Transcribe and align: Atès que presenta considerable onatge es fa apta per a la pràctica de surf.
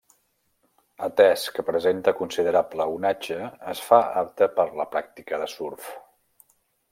Atès 1.07 1.43
que 1.57 1.65
presenta 1.67 2.13
considerable 2.21 2.87
onatge 2.95 3.37
es 3.75 3.83
fa 3.91 4.01
apta 4.23 4.49
per 4.57 4.67
a 4.73 4.81
la 4.81 4.89
pràctica 4.97 5.41
de 5.45 5.51
surf. 5.55 5.93